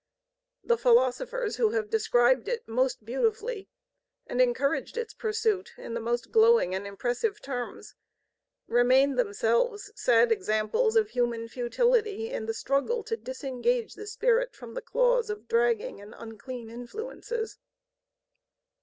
[0.63, 3.69] The philosophers who have described it most beautifully
[4.25, 7.93] and encouraged its pursuit in the most glowing and impressive terms
[8.65, 14.73] remain themselves sad examples of human futility in the struggle to disengage the spirit from
[14.73, 17.59] the claws of dragging and unclean influences.